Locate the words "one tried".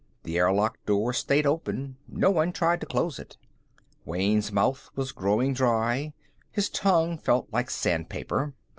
2.31-2.79